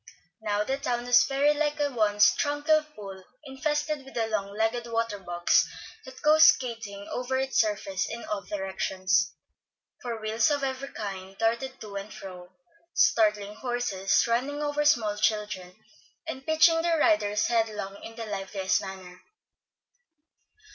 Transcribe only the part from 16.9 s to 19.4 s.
riders headlong in the liveliest manner.